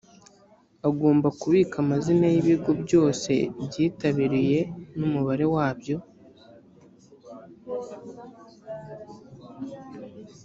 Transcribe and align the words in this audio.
agomba 0.87 1.27
kubika 1.39 1.75
amazina 1.83 2.25
y’ibigo 2.33 2.71
byose 2.83 3.31
byitabiriye 3.63 4.59
n’umubare 4.97 5.45
wabyo 5.53 5.97